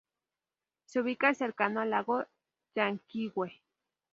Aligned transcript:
Se 0.87 0.99
ubica 0.99 1.31
cercano 1.35 1.79
al 1.79 1.91
Lago 1.91 2.25
Llanquihue. 2.73 3.61